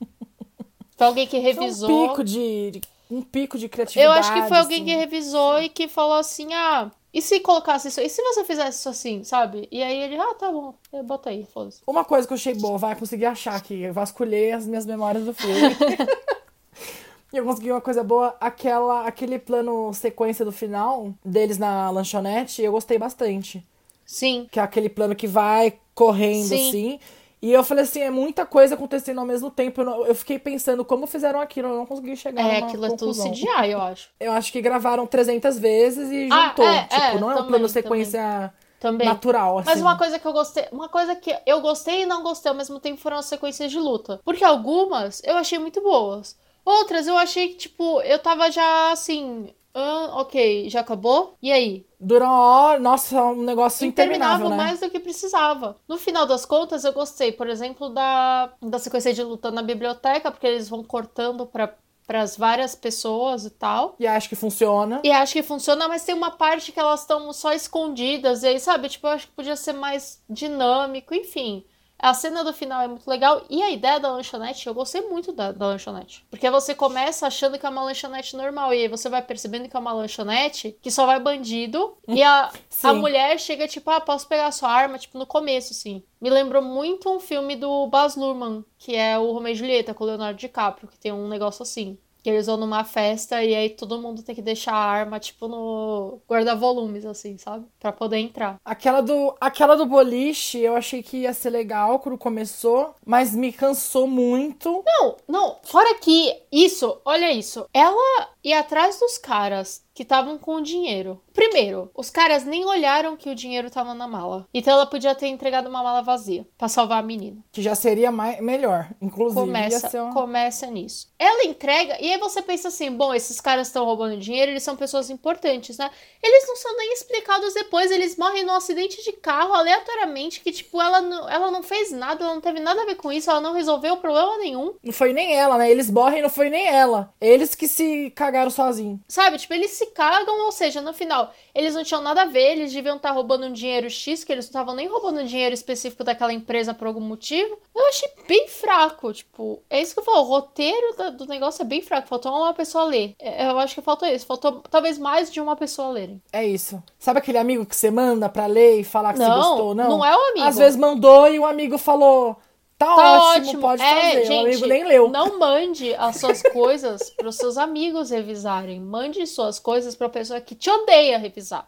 Foi 0.96 1.06
alguém 1.06 1.26
que 1.26 1.40
Foi 1.40 1.52
revisou. 1.52 1.88
um 1.90 2.08
pico 2.08 2.22
de, 2.22 2.80
um 3.10 3.22
pico 3.22 3.56
de 3.56 3.70
criatividade. 3.70 4.06
eu 4.06 4.12
acho 4.20 4.34
que 4.34 4.48
foi 4.48 4.58
alguém 4.58 4.82
assim. 4.82 4.84
que 4.84 4.94
revisou 4.94 5.62
e 5.62 5.70
que 5.70 5.88
falou 5.88 6.18
assim: 6.18 6.52
ah, 6.52 6.90
e 7.12 7.22
se 7.22 7.40
colocasse 7.40 7.88
isso? 7.88 8.02
E 8.02 8.08
se 8.10 8.22
você 8.22 8.44
fizesse 8.44 8.80
isso 8.80 8.88
assim, 8.90 9.24
sabe? 9.24 9.66
E 9.72 9.82
aí 9.82 9.96
ele, 9.96 10.18
ah, 10.18 10.34
tá 10.34 10.52
bom, 10.52 10.74
eu 10.92 11.02
bota 11.02 11.30
aí, 11.30 11.46
foda-se. 11.54 11.80
Uma 11.86 12.04
coisa 12.04 12.26
que 12.26 12.34
eu 12.34 12.36
achei 12.36 12.52
boa, 12.52 12.76
vai 12.76 12.94
conseguir 12.94 13.24
achar 13.24 13.56
aqui. 13.56 13.80
Eu 13.80 13.94
vasculhei 13.94 14.52
as 14.52 14.66
minhas 14.66 14.84
memórias 14.84 15.24
do 15.24 15.32
filme. 15.32 15.56
e 17.32 17.36
eu 17.36 17.44
consegui 17.44 17.70
uma 17.70 17.80
coisa 17.80 18.02
boa, 18.02 18.36
aquela, 18.40 19.06
aquele 19.06 19.38
plano 19.38 19.92
sequência 19.94 20.44
do 20.44 20.52
final 20.52 21.12
deles 21.24 21.58
na 21.58 21.90
lanchonete, 21.90 22.62
eu 22.62 22.72
gostei 22.72 22.98
bastante. 22.98 23.64
Sim. 24.04 24.48
Que 24.50 24.58
é 24.58 24.62
aquele 24.62 24.88
plano 24.88 25.14
que 25.14 25.26
vai 25.26 25.78
correndo 25.94 26.46
Sim. 26.48 26.68
assim. 26.68 27.00
E 27.42 27.50
eu 27.52 27.64
falei 27.64 27.84
assim, 27.84 28.00
é 28.00 28.10
muita 28.10 28.44
coisa 28.44 28.74
acontecendo 28.74 29.18
ao 29.18 29.24
mesmo 29.24 29.50
tempo. 29.50 29.80
Eu, 29.80 29.84
não- 29.86 30.04
eu 30.06 30.14
fiquei 30.14 30.38
pensando 30.38 30.84
como 30.84 31.06
fizeram 31.06 31.40
aquilo, 31.40 31.68
eu 31.68 31.76
não 31.76 31.86
consegui 31.86 32.14
chegar 32.16 32.42
É, 32.46 32.58
aquilo 32.58 32.84
é 32.84 32.88
tudo 32.90 32.98
conclusão. 32.98 33.30
CGI, 33.30 33.70
eu 33.70 33.80
acho. 33.80 34.08
Eu 34.20 34.32
acho 34.32 34.52
que 34.52 34.60
gravaram 34.60 35.06
300 35.06 35.58
vezes 35.58 36.10
e 36.10 36.28
Ah, 36.30 36.48
juntou. 36.48 36.66
é, 36.66 36.82
tipo, 36.84 37.00
é, 37.00 37.18
não 37.18 37.30
é 37.30 37.34
um 37.34 37.36
também, 37.38 37.50
plano 37.52 37.68
sequência 37.68 38.52
Também. 38.78 39.06
natural, 39.08 39.58
assim. 39.60 39.70
Mas 39.70 39.80
uma 39.80 39.96
coisa 39.96 40.18
que 40.18 40.26
eu 40.26 40.32
gostei, 40.34 40.64
uma 40.70 40.88
coisa 40.90 41.14
que 41.16 41.34
eu 41.46 41.62
gostei 41.62 42.02
e 42.02 42.06
não 42.06 42.22
gostei 42.22 42.50
ao 42.50 42.56
mesmo 42.58 42.78
tempo 42.78 43.00
foram 43.00 43.16
as 43.16 43.24
sequências 43.26 43.70
de 43.70 43.78
luta. 43.78 44.20
Porque 44.22 44.44
algumas 44.44 45.22
eu 45.24 45.36
achei 45.36 45.58
muito 45.58 45.80
boas. 45.80 46.36
Outras 46.64 47.06
eu 47.06 47.16
achei 47.16 47.48
que, 47.48 47.54
tipo, 47.56 48.00
eu 48.02 48.18
tava 48.18 48.50
já 48.50 48.92
assim, 48.92 49.52
ah, 49.74 50.10
ok, 50.14 50.68
já 50.68 50.80
acabou? 50.80 51.36
E 51.40 51.52
aí? 51.52 51.86
Dura 51.98 52.24
uma 52.24 52.40
hora, 52.40 52.80
nossa, 52.80 53.22
um 53.22 53.42
negócio 53.42 53.86
interminável, 53.86 54.46
Interminável 54.46 54.50
né? 54.50 54.56
mais 54.56 54.80
do 54.80 54.90
que 54.90 54.98
precisava. 54.98 55.76
No 55.86 55.98
final 55.98 56.26
das 56.26 56.44
contas, 56.44 56.84
eu 56.84 56.92
gostei, 56.92 57.30
por 57.32 57.48
exemplo, 57.48 57.88
da, 57.90 58.52
da 58.60 58.78
sequência 58.78 59.12
de 59.12 59.22
luta 59.22 59.50
na 59.50 59.62
biblioteca, 59.62 60.30
porque 60.30 60.46
eles 60.46 60.68
vão 60.68 60.82
cortando 60.82 61.46
pra 61.46 61.74
para 62.10 62.22
as 62.22 62.36
várias 62.36 62.74
pessoas 62.74 63.44
e 63.44 63.50
tal. 63.50 63.94
E 63.96 64.04
acho 64.04 64.28
que 64.28 64.34
funciona. 64.34 65.00
E 65.04 65.12
acho 65.12 65.32
que 65.32 65.44
funciona, 65.44 65.86
mas 65.86 66.02
tem 66.02 66.12
uma 66.12 66.32
parte 66.32 66.72
que 66.72 66.80
elas 66.80 67.02
estão 67.02 67.32
só 67.32 67.52
escondidas. 67.52 68.42
E 68.42 68.48
aí, 68.48 68.58
sabe? 68.58 68.88
Tipo, 68.88 69.06
eu 69.06 69.12
acho 69.12 69.28
que 69.28 69.32
podia 69.32 69.54
ser 69.54 69.74
mais 69.74 70.20
dinâmico, 70.28 71.14
enfim. 71.14 71.64
A 72.02 72.14
cena 72.14 72.42
do 72.42 72.52
final 72.52 72.80
é 72.82 72.88
muito 72.88 73.08
legal. 73.08 73.44
E 73.48 73.62
a 73.62 73.70
ideia 73.70 74.00
da 74.00 74.10
lanchonete, 74.10 74.66
eu 74.66 74.74
gostei 74.74 75.02
muito 75.02 75.32
da, 75.32 75.52
da 75.52 75.66
lanchonete. 75.66 76.24
Porque 76.30 76.50
você 76.50 76.74
começa 76.74 77.26
achando 77.26 77.58
que 77.58 77.66
é 77.66 77.68
uma 77.68 77.84
lanchonete 77.84 78.36
normal. 78.36 78.72
E 78.72 78.82
aí 78.82 78.88
você 78.88 79.08
vai 79.08 79.22
percebendo 79.22 79.68
que 79.68 79.76
é 79.76 79.78
uma 79.78 79.92
lanchonete 79.92 80.76
que 80.80 80.90
só 80.90 81.06
vai 81.06 81.20
bandido. 81.20 81.96
E 82.08 82.22
a, 82.22 82.50
a 82.82 82.92
mulher 82.94 83.38
chega, 83.38 83.68
tipo, 83.68 83.90
ah, 83.90 84.00
posso 84.00 84.26
pegar 84.26 84.46
a 84.46 84.52
sua 84.52 84.70
arma? 84.70 84.98
Tipo, 84.98 85.18
no 85.18 85.26
começo, 85.26 85.72
assim. 85.72 86.02
Me 86.20 86.30
lembrou 86.30 86.62
muito 86.62 87.10
um 87.10 87.20
filme 87.20 87.56
do 87.56 87.86
Baz 87.86 88.16
Luhrmann, 88.16 88.64
que 88.78 88.94
é 88.94 89.18
o 89.18 89.32
Romeo 89.32 89.52
e 89.52 89.54
Julieta, 89.54 89.94
com 89.94 90.04
o 90.04 90.06
Leonardo 90.06 90.38
DiCaprio, 90.38 90.88
que 90.88 90.98
tem 90.98 91.12
um 91.12 91.28
negócio 91.28 91.62
assim. 91.62 91.98
Que 92.22 92.30
eles 92.30 92.46
vão 92.46 92.56
numa 92.56 92.84
festa 92.84 93.42
e 93.42 93.54
aí 93.54 93.70
todo 93.70 94.00
mundo 94.00 94.22
tem 94.22 94.34
que 94.34 94.42
deixar 94.42 94.72
a 94.72 94.84
arma, 94.84 95.18
tipo, 95.18 95.48
no 95.48 96.20
guarda-volumes, 96.28 97.04
assim, 97.06 97.38
sabe? 97.38 97.66
Pra 97.78 97.92
poder 97.92 98.18
entrar. 98.18 98.56
Aquela 98.64 99.00
do, 99.00 99.34
aquela 99.40 99.76
do 99.76 99.86
boliche, 99.86 100.58
eu 100.58 100.76
achei 100.76 101.02
que 101.02 101.18
ia 101.18 101.32
ser 101.32 101.50
legal 101.50 101.98
quando 101.98 102.18
começou, 102.18 102.94
mas 103.04 103.34
me 103.34 103.52
cansou 103.52 104.06
muito. 104.06 104.82
Não, 104.84 105.16
não. 105.28 105.56
Fora 105.62 105.94
que 105.96 106.36
isso, 106.52 107.00
olha 107.04 107.32
isso. 107.32 107.66
Ela 107.72 108.28
ia 108.42 108.60
atrás 108.60 108.98
dos 108.98 109.18
caras 109.18 109.82
que 110.00 110.04
estavam 110.04 110.38
com 110.38 110.54
o 110.54 110.62
dinheiro. 110.62 111.20
Primeiro, 111.34 111.90
os 111.94 112.08
caras 112.08 112.42
nem 112.42 112.64
olharam 112.64 113.18
que 113.18 113.28
o 113.28 113.34
dinheiro 113.34 113.70
tava 113.70 113.92
na 113.92 114.08
mala. 114.08 114.48
Então 114.52 114.72
ela 114.72 114.86
podia 114.86 115.14
ter 115.14 115.26
entregado 115.26 115.68
uma 115.68 115.82
mala 115.82 116.00
vazia 116.00 116.46
pra 116.56 116.68
salvar 116.68 117.00
a 117.00 117.06
menina. 117.06 117.44
Que 117.52 117.60
já 117.60 117.74
seria 117.74 118.10
mais, 118.10 118.40
melhor. 118.40 118.88
Inclusive, 118.98 119.38
Começa, 119.38 120.02
uma... 120.02 120.14
começa 120.14 120.66
nisso. 120.68 121.12
Ela 121.18 121.44
entrega, 121.44 121.98
e 122.00 122.10
aí 122.10 122.18
você 122.18 122.40
pensa 122.40 122.68
assim: 122.68 122.90
bom, 122.90 123.12
esses 123.12 123.42
caras 123.42 123.66
estão 123.66 123.84
roubando 123.84 124.16
dinheiro, 124.16 124.50
eles 124.50 124.62
são 124.62 124.74
pessoas 124.74 125.10
importantes, 125.10 125.76
né? 125.76 125.90
Eles 126.22 126.48
não 126.48 126.56
são 126.56 126.74
nem 126.78 126.94
explicados 126.94 127.52
depois, 127.52 127.90
eles 127.90 128.16
morrem 128.16 128.44
num 128.44 128.54
acidente 128.54 129.04
de 129.04 129.12
carro 129.12 129.52
aleatoriamente, 129.52 130.40
que, 130.40 130.50
tipo, 130.50 130.80
ela 130.80 131.02
não, 131.02 131.28
ela 131.28 131.50
não 131.50 131.62
fez 131.62 131.92
nada, 131.92 132.24
ela 132.24 132.34
não 132.34 132.40
teve 132.40 132.60
nada 132.60 132.82
a 132.82 132.86
ver 132.86 132.94
com 132.94 133.12
isso, 133.12 133.30
ela 133.30 133.40
não 133.40 133.52
resolveu 133.52 133.98
problema 133.98 134.38
nenhum. 134.38 134.74
Não 134.82 134.92
foi 134.94 135.12
nem 135.12 135.36
ela, 135.36 135.58
né? 135.58 135.70
Eles 135.70 135.90
morrem, 135.90 136.22
não 136.22 136.30
foi 136.30 136.48
nem 136.48 136.66
ela. 136.66 137.12
Eles 137.20 137.54
que 137.54 137.68
se 137.68 138.10
cagaram 138.16 138.50
sozinhos. 138.50 139.00
Sabe? 139.06 139.36
Tipo, 139.36 139.52
eles 139.52 139.72
se 139.72 139.89
cagam, 139.94 140.44
ou 140.44 140.52
seja, 140.52 140.80
no 140.80 140.92
final, 140.92 141.32
eles 141.54 141.74
não 141.74 141.84
tinham 141.84 142.00
nada 142.02 142.22
a 142.22 142.26
ver, 142.26 142.52
eles 142.52 142.72
deviam 142.72 142.96
estar 142.96 143.10
roubando 143.10 143.46
um 143.46 143.52
dinheiro 143.52 143.88
X, 143.90 144.24
que 144.24 144.32
eles 144.32 144.46
não 144.46 144.50
estavam 144.50 144.74
nem 144.74 144.88
roubando 144.88 145.24
dinheiro 145.24 145.54
específico 145.54 146.02
daquela 146.04 146.32
empresa 146.32 146.72
por 146.74 146.86
algum 146.86 147.00
motivo. 147.00 147.58
Eu 147.74 147.88
achei 147.88 148.08
bem 148.26 148.48
fraco, 148.48 149.12
tipo, 149.12 149.62
é 149.68 149.80
isso 149.80 149.94
que 149.94 150.00
eu 150.00 150.04
falo, 150.04 150.20
o 150.20 150.24
roteiro 150.24 150.96
do, 150.96 151.10
do 151.18 151.26
negócio 151.26 151.62
é 151.62 151.64
bem 151.64 151.82
fraco, 151.82 152.08
faltou 152.08 152.32
uma 152.32 152.54
pessoa 152.54 152.84
ler. 152.84 153.14
É, 153.18 153.50
Eu 153.50 153.58
acho 153.58 153.74
que 153.74 153.82
faltou 153.82 154.08
isso, 154.08 154.26
faltou 154.26 154.62
talvez 154.70 154.98
mais 154.98 155.30
de 155.32 155.40
uma 155.40 155.56
pessoa 155.56 155.88
lerem. 155.88 156.20
É 156.32 156.44
isso. 156.46 156.82
Sabe 156.98 157.18
aquele 157.18 157.38
amigo 157.38 157.66
que 157.66 157.76
você 157.76 157.90
manda 157.90 158.28
pra 158.28 158.46
ler 158.46 158.80
e 158.80 158.84
falar 158.84 159.12
que 159.12 159.18
você 159.18 159.28
Não, 159.28 159.36
gostou? 159.36 159.74
Não, 159.74 159.88
não 159.88 160.04
é 160.04 160.16
o 160.16 160.30
amigo. 160.30 160.46
Às 160.46 160.56
vezes 160.56 160.78
mandou 160.78 161.28
e 161.28 161.38
o 161.38 161.46
amigo 161.46 161.78
falou: 161.78 162.36
tá, 162.80 162.96
Tá 162.96 163.22
ótimo, 163.22 163.46
ótimo, 163.46 163.60
pode 163.60 163.82
é, 163.82 164.00
fazer. 164.00 164.24
gente, 164.24 164.32
o 164.32 164.46
amigo 164.46 164.66
nem 164.66 164.84
leu. 164.84 165.08
Não 165.08 165.38
mande 165.38 165.94
as 165.94 166.16
suas 166.16 166.42
coisas 166.42 167.10
para 167.10 167.28
os 167.28 167.36
seus 167.36 167.58
amigos 167.58 168.10
revisarem. 168.10 168.80
Mande 168.80 169.26
suas 169.26 169.58
coisas 169.58 169.94
para 169.94 170.06
a 170.06 170.10
pessoa 170.10 170.40
que 170.40 170.54
te 170.54 170.70
odeia 170.70 171.18
revisar. 171.18 171.66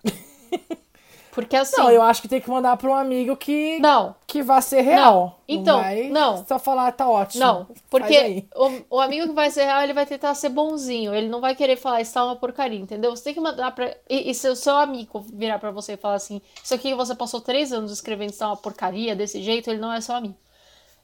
Porque 1.33 1.57
assim. 1.57 1.81
Não, 1.81 1.91
eu 1.91 2.03
acho 2.03 2.21
que 2.21 2.29
tem 2.29 2.41
que 2.43 2.51
mandar 2.51 2.77
pra 2.77 2.91
um 2.91 2.95
amigo 2.95 3.35
que, 3.37 3.79
Não, 3.81 4.15
que 4.27 4.43
vai 4.43 4.61
ser 4.61 4.83
real. 4.83 5.41
Então, 5.49 5.81
vai 5.81 6.11
não. 6.11 6.45
Só 6.47 6.59
falar, 6.59 6.93
tá 6.93 7.09
ótimo. 7.09 7.43
não, 7.43 7.67
porque 7.89 8.45
o, 8.55 8.97
o 8.97 9.01
amigo 9.01 9.29
que 9.29 9.33
vai 9.33 9.51
ser 9.51 9.65
real, 9.65 9.83
ele 9.83 9.95
vai 9.95 10.05
tentar 10.05 10.35
ser 10.35 10.51
bonzinho, 10.51 11.15
ele 11.15 11.29
não 11.29 11.41
vai 11.41 11.55
querer 11.55 11.77
falar, 11.77 12.03
isso 12.03 12.13
tá 12.13 12.23
uma 12.23 12.37
porcaria, 12.37 12.79
entendeu? 12.79 13.17
Você 13.17 13.25
tem 13.25 13.35
que 13.35 13.41
mandar 13.41 13.71
pra. 13.75 13.97
E, 14.11 14.31
e 14.31 14.35
se 14.35 14.47
o 14.47 14.55
seu 14.55 14.77
amigo 14.77 15.25
virar 15.33 15.59
pra 15.59 15.71
você 15.71 15.95
e 15.95 15.97
falar 15.97 16.17
assim, 16.17 16.43
isso 16.63 16.75
aqui 16.75 16.95
você 16.95 17.15
passou 17.15 17.41
três 17.41 17.73
anos 17.73 17.91
escrevendo 17.93 18.31
está 18.31 18.49
uma 18.49 18.57
porcaria 18.57 19.17
desse 19.17 19.43
jeito, 19.43 19.71
ele 19.71 19.81
não 19.81 19.93
é 19.93 20.03
seu 20.03 20.15
amigo. 20.15 20.37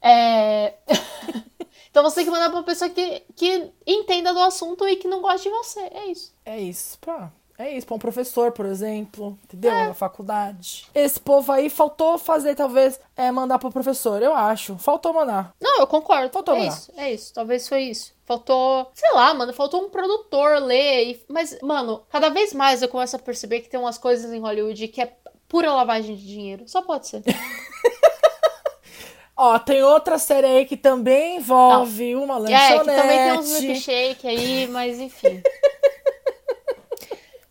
É. 0.01 0.73
então 1.89 2.03
você 2.03 2.17
tem 2.17 2.25
que 2.25 2.31
mandar 2.31 2.49
pra 2.49 2.59
uma 2.59 2.65
pessoa 2.65 2.89
que, 2.89 3.23
que 3.35 3.71
entenda 3.85 4.33
do 4.33 4.39
assunto 4.39 4.87
e 4.87 4.95
que 4.95 5.07
não 5.07 5.21
goste 5.21 5.49
de 5.49 5.55
você. 5.55 5.79
É 5.79 6.05
isso. 6.07 6.33
É 6.45 6.59
isso, 6.59 6.97
pá. 6.99 7.31
É 7.57 7.75
isso, 7.75 7.85
pra 7.85 7.97
um 7.97 7.99
professor, 7.99 8.53
por 8.53 8.65
exemplo, 8.65 9.37
entendeu? 9.43 9.69
É. 9.73 9.87
Na 9.89 9.93
faculdade. 9.93 10.87
Esse 10.95 11.19
povo 11.19 11.51
aí 11.51 11.69
faltou 11.69 12.17
fazer, 12.17 12.55
talvez, 12.55 12.97
é, 13.17 13.29
mandar 13.33 13.59
pro 13.59 13.69
professor, 13.69 14.21
eu 14.23 14.33
acho. 14.33 14.77
Faltou 14.77 15.13
mandar. 15.13 15.53
Não, 15.59 15.81
eu 15.81 15.85
concordo. 15.87 16.31
Faltou 16.31 16.55
é 16.55 16.59
mandar. 16.59 16.71
isso, 16.73 16.91
é 16.95 17.11
isso. 17.11 17.33
Talvez 17.33 17.67
foi 17.67 17.81
isso. 17.81 18.13
Faltou, 18.25 18.89
sei 18.93 19.11
lá, 19.11 19.33
mano, 19.33 19.51
faltou 19.51 19.83
um 19.83 19.89
produtor 19.89 20.61
ler. 20.61 21.09
e- 21.09 21.25
Mas, 21.27 21.59
mano, 21.61 22.01
cada 22.09 22.29
vez 22.29 22.53
mais 22.53 22.81
eu 22.81 22.87
começo 22.87 23.17
a 23.17 23.19
perceber 23.19 23.59
que 23.59 23.67
tem 23.69 23.77
umas 23.77 23.97
coisas 23.97 24.31
em 24.31 24.39
Hollywood 24.39 24.87
que 24.87 25.01
é 25.01 25.13
pura 25.49 25.73
lavagem 25.73 26.15
de 26.15 26.25
dinheiro. 26.25 26.63
Só 26.65 26.81
pode 26.81 27.07
ser. 27.07 27.23
Ó, 29.41 29.57
tem 29.57 29.81
outra 29.81 30.17
série 30.17 30.45
aí 30.45 30.65
que 30.65 30.75
também 30.75 31.37
envolve 31.37 32.13
uma 32.13 32.35
É, 32.35 32.39
lanchonete. 32.39 32.79
que 32.79 32.85
também 32.95 33.17
tem 33.17 33.31
uns 33.39 33.61
milkshake 33.61 34.27
aí, 34.27 34.67
mas 34.67 34.99
enfim. 34.99 35.41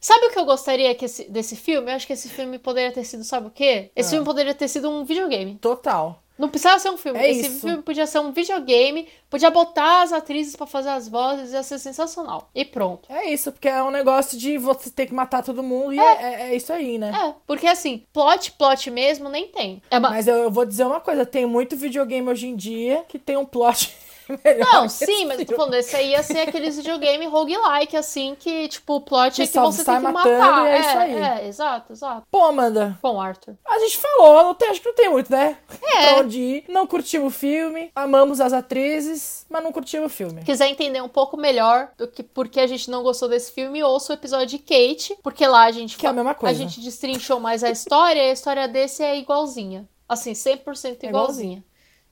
Sabe 0.00 0.26
o 0.26 0.30
que 0.30 0.38
eu 0.38 0.44
gostaria 0.44 0.94
que 0.94 1.04
esse- 1.06 1.24
desse 1.30 1.56
filme? 1.56 1.90
Eu 1.90 1.96
acho 1.96 2.06
que 2.06 2.12
esse 2.12 2.28
filme 2.28 2.58
poderia 2.58 2.92
ter 2.92 3.04
sido, 3.04 3.24
sabe 3.24 3.48
o 3.48 3.50
quê? 3.50 3.90
Esse 3.96 4.08
Ah. 4.08 4.10
filme 4.12 4.24
poderia 4.24 4.54
ter 4.54 4.68
sido 4.68 4.88
um 4.90 5.04
videogame. 5.04 5.56
Total. 5.56 6.22
Não 6.38 6.48
precisava 6.48 6.78
ser 6.78 6.90
um 6.90 6.96
filme. 6.96 7.18
É 7.18 7.30
Esse 7.30 7.48
isso. 7.48 7.60
filme 7.66 7.82
podia 7.82 8.06
ser 8.06 8.20
um 8.20 8.30
videogame, 8.30 9.08
podia 9.28 9.50
botar 9.50 10.02
as 10.02 10.12
atrizes 10.12 10.54
pra 10.54 10.66
fazer 10.66 10.90
as 10.90 11.08
vozes, 11.08 11.52
ia 11.52 11.62
ser 11.62 11.78
sensacional. 11.78 12.48
E 12.54 12.64
pronto. 12.64 13.12
É 13.12 13.28
isso, 13.30 13.50
porque 13.50 13.68
é 13.68 13.82
um 13.82 13.90
negócio 13.90 14.38
de 14.38 14.56
você 14.56 14.88
ter 14.90 15.06
que 15.06 15.14
matar 15.14 15.42
todo 15.42 15.62
mundo 15.62 15.92
e 15.92 15.98
é, 15.98 16.02
é- 16.22 16.42
é 16.50 16.54
isso 16.56 16.72
aí, 16.72 16.96
né? 16.98 17.12
É, 17.14 17.34
porque 17.46 17.66
assim, 17.66 18.04
plot, 18.12 18.52
plot 18.52 18.90
mesmo, 18.90 19.28
nem 19.28 19.48
tem. 19.48 19.82
É 19.90 19.98
uma... 19.98 20.10
Mas 20.10 20.28
eu, 20.28 20.36
eu 20.36 20.50
vou 20.50 20.64
dizer 20.64 20.84
uma 20.84 21.00
coisa, 21.00 21.26
tem 21.26 21.44
muito 21.44 21.76
videogame 21.76 22.28
hoje 22.30 22.46
em 22.46 22.54
dia 22.56 23.04
que 23.08 23.18
tem 23.18 23.36
um 23.36 23.44
plot 23.44 23.92
melhor. 24.44 24.72
Não, 24.72 24.88
sim, 24.88 25.24
mas 25.26 25.38
eu 25.40 25.46
tô 25.46 25.56
falando, 25.56 25.74
esse 25.74 25.94
aí 25.96 26.10
ia 26.10 26.22
ser 26.22 26.40
aqueles 26.40 26.76
videogame 26.76 27.26
roguelike, 27.26 27.96
assim, 27.96 28.36
que, 28.38 28.68
tipo, 28.68 28.96
o 28.96 29.00
plot 29.00 29.36
Que 29.36 29.42
é 29.42 29.46
que 29.46 29.58
você 29.58 29.84
tem 29.84 29.96
que 29.96 30.00
matar. 30.02 30.66
e 30.66 30.68
é 30.68 30.80
isso 30.80 30.98
aí. 30.98 31.14
é, 31.14 31.46
exato, 31.48 31.92
exato. 31.92 32.26
Pô, 32.30 32.44
Amanda, 32.44 32.98
Bom, 33.02 33.20
Arthur. 33.20 33.54
a 33.66 33.78
gente 33.78 33.98
falou, 33.98 34.54
tem, 34.54 34.68
acho 34.70 34.80
que 34.80 34.88
não 34.88 34.94
tem 34.94 35.08
muito, 35.10 35.30
né? 35.32 35.56
É. 35.82 36.06
Pra 36.14 36.16
onde 36.22 36.38
ir. 36.40 36.64
Não 36.68 36.86
curtimos 36.86 37.34
o 37.34 37.36
filme, 37.38 37.90
amamos 37.94 38.40
as 38.40 38.52
atrizes, 38.52 39.46
mas 39.48 39.62
não 39.62 39.72
curtimos 39.72 40.12
o 40.12 40.14
filme. 40.14 40.42
quiser 40.42 40.68
entender 40.68 41.00
um 41.02 41.08
pouco 41.08 41.36
melhor 41.36 41.90
do 41.96 42.06
que 42.08 42.22
por 42.22 42.48
que 42.48 42.60
a 42.60 42.66
gente 42.66 42.90
não 42.90 43.02
gostou 43.02 43.28
desse 43.28 43.52
filme, 43.52 43.82
ouça 43.82 44.12
o 44.12 44.14
episódio 44.16 44.46
de 44.46 44.58
Kate, 44.58 45.16
porque 45.22 45.46
lá 45.46 45.64
a 45.64 45.70
gente 45.72 45.96
Que 45.96 46.06
é 46.06 46.10
a 46.10 46.12
mesma 46.12 46.34
coisa. 46.34 46.54
a 46.54 46.58
gente 46.58 46.80
destrinchou 46.80 47.40
mais 47.40 47.62
a 47.64 47.70
história, 47.70 48.20
e 48.22 48.30
a 48.30 48.32
história 48.32 48.68
desse 48.68 49.02
é 49.02 49.16
igualzinha. 49.18 49.88
Assim, 50.08 50.32
100% 50.32 51.04
É 51.04 51.06
igualzinha. 51.08 51.62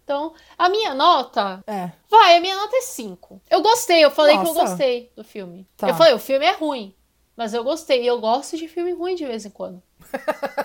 Então, 0.06 0.32
a 0.56 0.68
minha 0.68 0.94
nota, 0.94 1.64
É. 1.66 1.90
vai, 2.08 2.36
a 2.36 2.40
minha 2.40 2.54
nota 2.54 2.76
é 2.76 2.80
5. 2.80 3.42
Eu 3.50 3.60
gostei, 3.60 4.04
eu 4.04 4.10
falei 4.12 4.36
que 4.36 4.42
eu 4.46 4.54
Nossa. 4.54 4.60
gostei 4.60 5.10
do 5.16 5.24
filme. 5.24 5.66
Tá. 5.76 5.88
Eu 5.88 5.96
falei, 5.96 6.14
o 6.14 6.18
filme 6.20 6.46
é 6.46 6.52
ruim, 6.52 6.94
mas 7.36 7.52
eu 7.52 7.64
gostei, 7.64 8.04
e 8.04 8.06
eu 8.06 8.20
gosto 8.20 8.56
de 8.56 8.68
filme 8.68 8.92
ruim 8.92 9.16
de 9.16 9.26
vez 9.26 9.44
em 9.44 9.50
quando. 9.50 9.82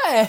É, 0.00 0.26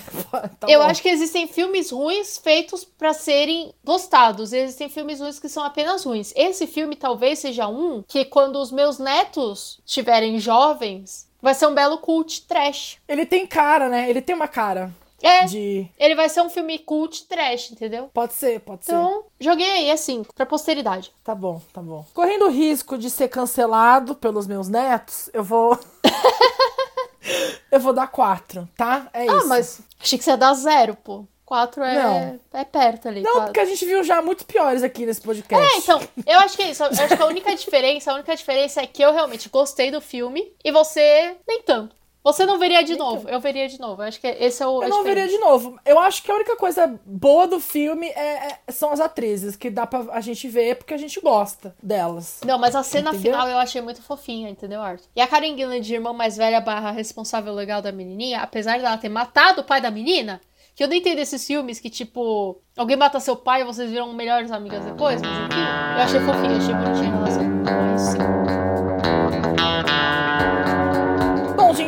tá 0.60 0.68
eu 0.68 0.80
bom. 0.80 0.88
acho 0.88 1.00
que 1.02 1.08
existem 1.10 1.48
filmes 1.48 1.92
ruins 1.92 2.40
feitos 2.40 2.84
pra 2.84 3.14
serem 3.14 3.72
gostados. 3.84 4.52
E 4.52 4.58
existem 4.58 4.90
filmes 4.90 5.20
ruins 5.20 5.40
que 5.40 5.48
são 5.48 5.64
apenas 5.64 6.04
ruins. 6.04 6.34
Esse 6.36 6.66
filme 6.66 6.96
talvez 6.96 7.38
seja 7.40 7.68
um 7.68 8.02
que 8.08 8.26
quando 8.26 8.56
os 8.60 8.72
meus 8.72 8.98
netos 8.98 9.80
estiverem 9.86 10.40
jovens, 10.40 11.30
vai 11.40 11.54
ser 11.54 11.68
um 11.68 11.74
belo 11.76 12.00
cult 12.00 12.48
trash. 12.48 12.98
Ele 13.08 13.28
tem 13.28 13.46
cara, 13.46 13.88
né? 13.90 14.10
Ele 14.10 14.22
tem 14.24 14.36
uma 14.36 14.48
cara 14.48 14.92
É, 15.22 15.46
de... 15.46 15.88
ele 15.98 16.16
vai 16.16 16.30
ser 16.30 16.42
um 16.42 16.50
filme 16.50 16.80
cult 16.80 17.26
trash, 17.28 17.72
entendeu? 17.72 18.10
Pode 18.14 18.34
ser, 18.34 18.60
pode 18.62 18.86
ser. 18.86 18.92
Então, 18.92 19.24
joguei 19.40 19.70
aí 19.70 19.92
assim, 19.92 20.24
pra 20.36 20.46
posteridade. 20.46 21.12
Tá 21.24 21.36
bom, 21.36 21.62
tá 21.74 21.82
bom. 21.82 22.06
Correndo 22.14 22.46
o 22.46 22.50
risco 22.50 22.98
de 22.98 23.10
ser 23.10 23.28
cancelado 23.28 24.16
pelos 24.16 24.48
meus 24.48 24.68
netos, 24.68 25.30
eu 25.34 25.44
vou. 25.44 25.78
eu 27.72 27.80
vou 27.80 27.94
dar 27.94 28.08
quatro, 28.08 28.68
tá? 28.78 29.10
É 29.14 29.22
Ah, 29.30 29.38
isso. 29.38 29.48
mas 29.48 29.82
achei 30.00 30.18
que 30.18 30.24
você 30.24 30.32
ia 30.32 30.38
dar 30.38 30.54
zero, 30.54 30.96
pô. 30.96 31.26
Quatro 31.46 31.84
é, 31.84 31.96
Não. 31.96 32.40
é 32.54 32.64
perto 32.64 33.08
ali. 33.08 33.24
Não, 33.24 33.46
porque 33.46 33.60
a 33.60 33.66
gente 33.66 33.84
viu 33.84 34.04
já 34.04 34.22
muito 34.22 34.46
piores 34.46 34.84
aqui 34.84 35.04
nesse 35.04 35.20
podcast. 35.20 35.66
É, 35.66 35.78
então, 35.80 36.00
eu 36.28 36.38
acho 36.42 36.56
que 36.56 36.62
é 36.62 36.70
isso. 36.70 36.84
Eu 36.84 36.90
acho 36.90 37.18
que 37.18 37.24
a 37.24 37.26
única 37.26 37.56
diferença, 37.56 38.12
a 38.12 38.14
única 38.14 38.36
diferença 38.36 38.82
é 38.82 38.86
que 38.86 39.02
eu 39.02 39.12
realmente 39.12 39.50
gostei 39.50 39.90
do 39.90 40.00
filme 40.00 40.54
e 40.64 40.72
você 40.72 41.36
nem 41.48 41.64
tanto. 41.64 41.96
Você 42.24 42.46
não 42.46 42.60
veria 42.60 42.84
de 42.84 42.92
Nem 42.92 43.00
novo. 43.00 43.30
Eu 43.30 43.40
veria 43.40 43.68
de 43.68 43.80
novo. 43.80 44.02
Eu 44.02 44.08
acho 44.08 44.20
que 44.20 44.28
esse 44.28 44.62
é 44.62 44.68
o. 44.68 44.84
Eu 44.84 44.90
não 44.90 45.04
veria 45.04 45.28
de 45.28 45.38
novo. 45.38 45.80
Eu 45.86 45.98
acho 46.00 46.22
que 46.22 46.30
a 46.32 46.36
única 46.36 46.56
coisa 46.58 47.00
boa 47.06 47.48
do 47.48 47.60
filme 47.60 48.08
é- 48.10 48.48
é- 48.68 48.72
são 48.72 48.92
as 48.92 49.00
atrizes, 49.00 49.56
que 49.56 49.70
dá 49.70 49.88
pra 49.88 50.06
a 50.12 50.20
gente 50.22 50.48
ver 50.48 50.76
porque 50.76 50.94
a 50.94 50.98
gente 50.98 51.20
gosta 51.22 51.74
delas. 51.82 52.42
Não, 52.46 52.60
mas 52.60 52.76
a 52.76 52.84
cena 52.84 53.12
Entendeu? 53.12 53.32
final 53.34 53.48
eu 53.48 53.58
achei 53.58 53.82
muito 53.82 54.02
fofinha, 54.02 54.50
entendeu, 54.50 54.82
Arthur? 54.82 55.08
E 55.16 55.22
a 55.22 55.28
Karen 55.28 55.56
Gillan 55.56 55.80
de 55.80 55.94
irmã 55.94 56.12
mais 56.12 56.36
velha 56.36 56.60
barra 56.60 56.92
responsável 56.92 57.54
legal 57.54 57.82
da 57.82 57.92
menininha, 57.92 58.42
apesar 58.42 58.78
dela 58.80 58.98
ter 58.98 59.10
matado 59.10 59.62
o 59.62 59.64
pai 59.64 59.80
da 59.80 59.90
menina, 59.90 60.42
que 60.76 60.84
eu 60.84 60.88
nem 60.88 61.00
entendo 61.00 61.20
esses 61.20 61.46
filmes 61.46 61.80
que, 61.80 61.90
tipo, 61.90 62.62
alguém 62.78 62.96
mata 62.98 63.20
seu 63.20 63.36
pai 63.36 63.62
e 63.62 63.66
vocês 63.66 63.90
viram 63.90 64.12
melhores 64.14 64.52
amigas 64.52 64.84
depois, 64.86 65.22
mas 65.22 65.32
enfim, 65.32 65.60
eu 65.96 66.02
achei 66.04 66.20
fofinha, 66.20 66.58
achei 66.58 66.74
bonitinha 66.74 67.10
a 67.10 67.16
relação. 67.16 67.44
Mas 67.92 68.02
sim. 68.02 68.39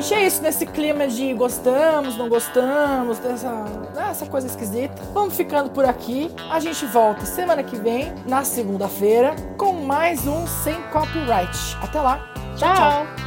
Gente, 0.02 0.14
é 0.14 0.26
isso 0.26 0.42
nesse 0.42 0.66
clima 0.66 1.08
de 1.08 1.34
gostamos, 1.34 2.18
não 2.18 2.28
gostamos, 2.28 3.20
dessa, 3.20 3.52
dessa 3.94 4.26
coisa 4.26 4.48
esquisita. 4.48 5.02
Vamos 5.14 5.36
ficando 5.36 5.70
por 5.70 5.86
aqui. 5.86 6.32
A 6.50 6.60
gente 6.60 6.86
volta 6.86 7.26
semana 7.26 7.64
que 7.64 7.76
vem, 7.76 8.12
na 8.26 8.44
segunda-feira, 8.44 9.36
com 9.58 9.74
mais 9.74 10.28
um 10.28 10.48
Sem 10.48 10.82
Copyright. 10.92 11.78
Até 11.82 12.02
lá. 12.02 12.28
tchau. 12.58 12.76
tchau. 12.76 13.06
Tchau! 13.06 13.21